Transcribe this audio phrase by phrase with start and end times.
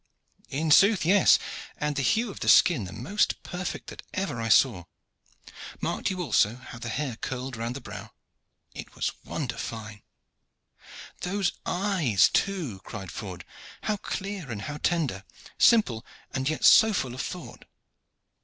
[0.49, 1.37] "In sooth, yes.
[1.77, 4.85] And the hue of the skin the most perfect that ever I saw.
[5.79, 8.09] Marked you also how the hair curled round the brow?
[8.73, 10.01] It was wonder fine."
[11.19, 13.45] "Those eyes, too!" cried Ford.
[13.83, 15.23] "How clear and how tender
[15.59, 17.65] simple, and yet so full of thought!"